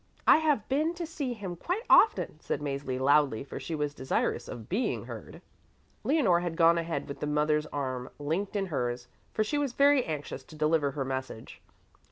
[0.25, 4.47] I have been to see him quite often," said Mäzli loudly, for she was desirous
[4.47, 5.43] of being heard.
[6.03, 10.03] Leonore had gone ahead with the mother's arm linked in hers, for she was very
[10.03, 11.61] anxious to deliver her message.